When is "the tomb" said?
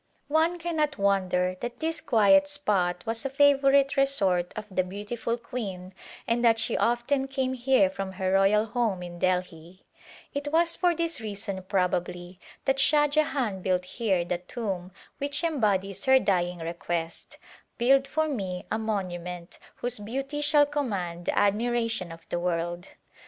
14.25-14.91